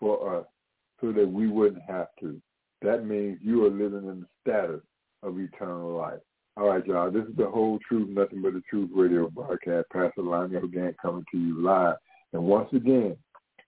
[0.01, 0.47] for us
[1.01, 2.41] so that we wouldn't have to.
[2.83, 4.81] That means you are living in the status
[5.23, 6.21] of eternal life.
[6.57, 7.11] All right, y'all.
[7.11, 9.87] This is the whole truth, nothing but the truth radio broadcast.
[9.93, 11.97] Pastor Lionel Gantt coming to you live.
[12.33, 13.17] And once again,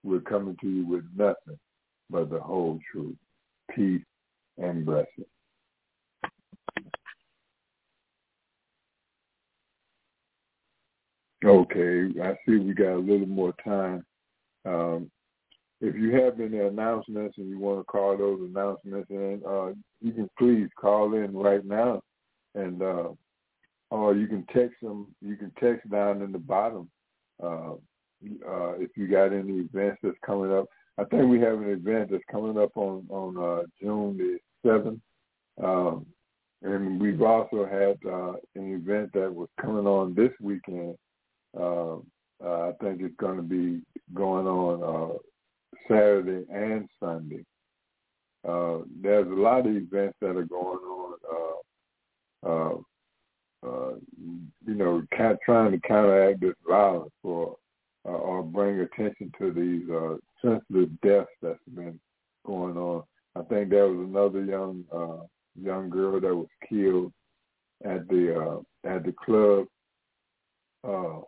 [0.03, 1.57] we're coming to you with nothing
[2.09, 3.15] but the whole truth.
[3.75, 4.03] Peace
[4.57, 5.25] and blessing.
[11.43, 14.03] Okay, I see we got a little more time.
[14.65, 15.11] Um,
[15.81, 20.13] if you have any announcements and you want to call those announcements in, uh, you
[20.13, 22.01] can please call in right now,
[22.55, 23.09] and uh,
[23.91, 25.13] or you can text them.
[25.21, 26.89] You can text down in the bottom
[27.43, 27.73] uh,
[28.47, 30.65] uh, if you got any events that's coming up.
[30.97, 34.99] I think we have an event that's coming up on on uh, June the seventh,
[35.61, 36.05] um,
[36.61, 40.95] and we've also had uh, an event that was coming on this weekend.
[41.57, 41.97] Uh,
[42.43, 43.81] uh, I think it's going to be
[44.13, 45.17] going on uh,
[45.87, 47.45] Saturday and Sunday.
[48.47, 51.13] Uh, there's a lot of events that are going on.
[51.31, 52.77] Uh, uh,
[53.65, 53.95] uh,
[54.65, 55.01] you know,
[55.43, 57.55] trying to counteract this violence for
[58.05, 61.99] uh, or bring attention to these uh, senseless deaths that's been
[62.45, 63.03] going on.
[63.35, 65.25] I think there was another young uh,
[65.61, 67.11] young girl that was killed
[67.83, 69.65] at the uh, at the club,
[70.87, 71.21] uh,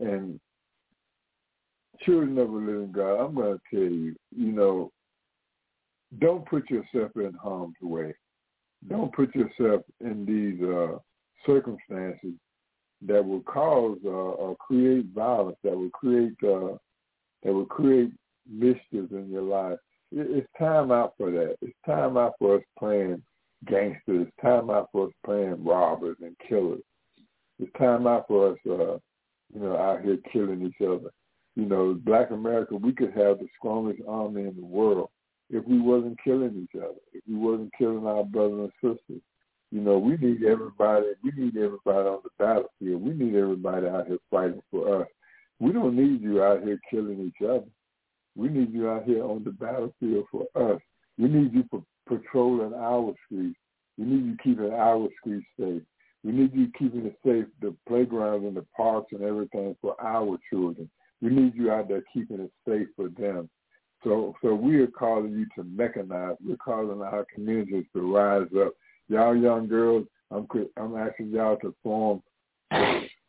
[0.00, 0.40] and
[2.04, 4.92] children of a living God, I'm going to tell you, you know,
[6.20, 8.14] don't put yourself in harm's way.
[8.88, 10.98] Don't put yourself in these uh,
[11.44, 12.34] circumstances
[13.06, 16.76] that will cause uh, or create violence, that will create uh,
[17.42, 18.10] that will create
[18.50, 19.78] mischief in your life.
[20.10, 21.56] It's time out for that.
[21.60, 23.22] It's time out for us playing
[23.66, 24.26] gangsters.
[24.26, 26.80] It's time out for us playing robbers and killers.
[27.58, 28.98] It's time out for us, uh,
[29.54, 31.10] you know, out here killing each other.
[31.56, 35.10] You know, Black America, we could have the strongest army in the world
[35.50, 39.22] if we wasn't killing each other, if we wasn't killing our brothers and sisters.
[39.70, 41.06] You know, we need everybody.
[41.22, 43.02] We need everybody on the battlefield.
[43.02, 45.08] We need everybody out here fighting for us.
[45.60, 47.66] We don't need you out here killing each other.
[48.34, 50.80] We need you out here on the battlefield for us.
[51.18, 51.64] We need you
[52.08, 53.58] patrolling our streets.
[53.98, 55.82] We need you keeping our streets safe.
[56.24, 60.38] We need you keeping it safe, the playgrounds and the parks and everything for our
[60.50, 60.88] children.
[61.20, 63.50] We need you out there keeping it safe for them.
[64.04, 66.36] So, so we are calling you to mechanize.
[66.40, 68.72] We're calling our communities to rise up
[69.08, 70.46] y'all young girls, I'm
[70.76, 72.22] I'm asking y'all to form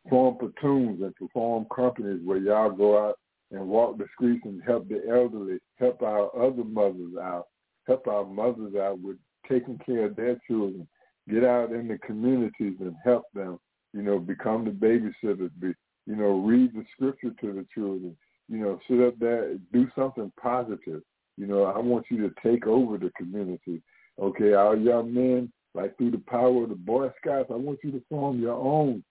[0.10, 3.20] form platoons and to form companies where y'all go out
[3.52, 7.48] and walk the streets and help the elderly, help our other mothers out,
[7.88, 9.18] help our mothers out with
[9.50, 10.88] taking care of their children.
[11.30, 13.60] Get out in the communities and help them.
[13.94, 15.52] You know, become the babysitters.
[15.60, 15.74] Be,
[16.06, 18.16] you know, read the scripture to the children.
[18.48, 21.02] You know, sit up there, do something positive.
[21.38, 23.82] You know, I want you to take over the community.
[24.20, 27.92] Okay, our young men, like through the power of the Boy Scouts, I want you
[27.92, 29.04] to form your own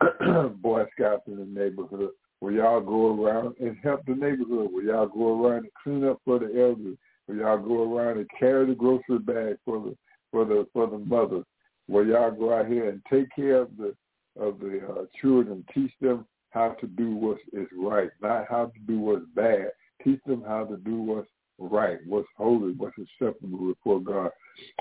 [0.60, 2.10] Boy Scouts in the neighborhood
[2.40, 6.20] where y'all go around and help the neighborhood, where y'all go around and clean up
[6.24, 6.96] for the elders,
[7.26, 9.96] where y'all go around and carry the grocery bag for the
[10.30, 11.44] for the for the mothers,
[11.86, 13.94] where y'all go out here and take care of the
[14.38, 18.78] of the uh, children, teach them how to do what is right, not how to
[18.86, 19.70] do what's bad.
[20.02, 21.28] Teach them how to do what's
[21.58, 24.30] right, what's holy, what's acceptable before God.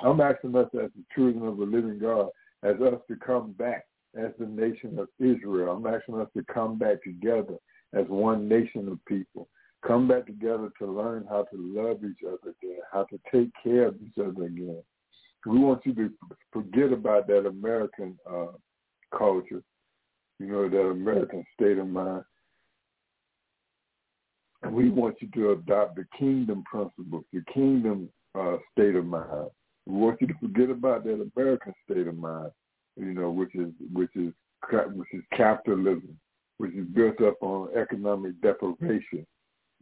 [0.03, 2.30] I'm asking us as the children of the living God,
[2.63, 5.76] as us to come back as the nation of Israel.
[5.76, 7.55] I'm asking us to come back together
[7.93, 9.47] as one nation of people.
[9.86, 13.88] Come back together to learn how to love each other again, how to take care
[13.88, 14.82] of each other again.
[15.45, 16.09] We want you to
[16.53, 18.53] forget about that American uh,
[19.17, 19.61] culture,
[20.39, 22.24] you know, that American state of mind,
[24.72, 29.49] we want you to adopt the kingdom principles, the kingdom uh, state of mind.
[29.86, 32.51] We want you to forget about that American state of mind,
[32.95, 34.34] you know, which is which is
[34.93, 36.18] which is capitalism,
[36.57, 39.26] which is built up on economic deprivation.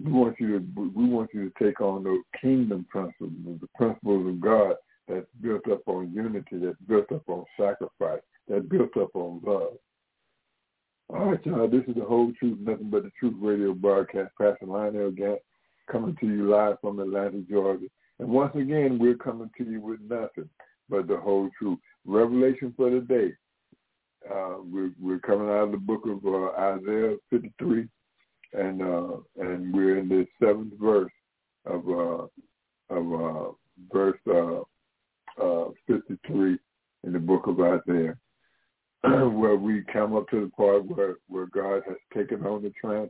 [0.04, 4.28] We want you to we want you to take on those kingdom principles, the principles
[4.28, 4.76] of God
[5.08, 9.74] that's built up on unity, that's built up on sacrifice, that's built up on love.
[11.14, 11.68] All right, y'all.
[11.68, 14.32] This is the whole truth, nothing but the truth radio broadcast.
[14.40, 15.40] Pastor Lionel Gantt
[15.92, 17.88] coming to you live from Atlanta, Georgia.
[18.20, 20.50] And once again, we're coming to you with nothing
[20.90, 21.80] but the whole truth.
[22.06, 23.34] Revelation for the day.
[24.30, 27.88] uh, we're, we're coming out of the book of uh, Isaiah 53,
[28.54, 31.12] and uh, and we're in the seventh verse
[31.66, 32.28] of uh,
[32.96, 33.52] of uh,
[33.92, 34.20] verse
[35.42, 36.58] uh, 53
[37.04, 38.16] in the book of Isaiah,
[39.04, 43.10] where we come up to the part where, where God has taken on the trans,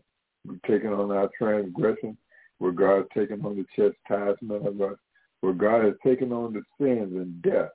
[0.65, 2.17] taken on our transgression,
[2.59, 4.97] where God has taken on the chastisement of us,
[5.41, 7.71] where God has taken on the sins and death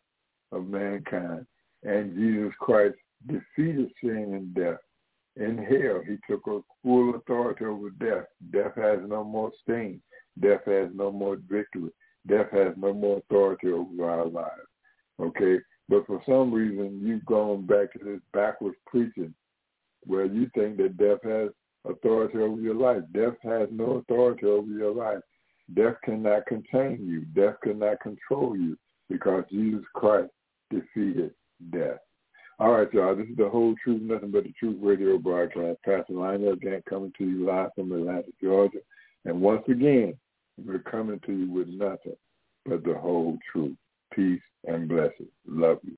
[0.52, 1.46] of mankind,
[1.82, 2.96] and Jesus Christ
[3.26, 4.78] defeated sin and death.
[5.36, 8.24] In hell, he took a full authority over death.
[8.52, 10.00] Death has no more sting.
[10.40, 11.90] Death has no more victory.
[12.26, 14.50] Death has no more authority over our lives.
[15.20, 15.58] Okay?
[15.88, 19.34] But for some reason, you've gone back to this backwards preaching
[20.04, 21.50] where you think that death has
[21.88, 23.02] authority over your life.
[23.12, 25.20] Death has no authority over your life.
[25.74, 27.22] Death cannot contain you.
[27.40, 28.76] Death cannot control you
[29.08, 30.30] because Jesus Christ
[30.70, 31.32] defeated
[31.70, 31.98] death.
[32.58, 33.14] All right, y'all.
[33.14, 35.78] This is the whole truth, nothing but the truth radio broadcast.
[35.84, 38.78] Pastor Lionel Gantt coming to you live from Atlanta, Georgia.
[39.24, 40.14] And once again,
[40.64, 42.16] we're coming to you with nothing
[42.64, 43.76] but the whole truth.
[44.16, 45.30] Peace and blessings.
[45.46, 45.94] Love you.